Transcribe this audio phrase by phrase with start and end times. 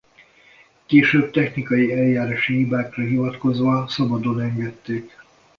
[0.85, 5.17] Később technikai eljárási hibákra hivatkozva szabadon engedték.